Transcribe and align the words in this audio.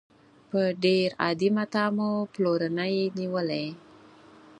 په 0.49 0.61
ډېر 0.83 1.07
عادي 1.23 1.49
متاع 1.57 1.87
مو 1.95 2.09
پلورنې 2.33 2.93
نېولې. 3.17 3.65